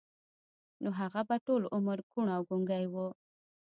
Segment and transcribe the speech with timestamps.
[0.83, 2.95] نو هغه به ټول عمر کوڼ او ګونګی و.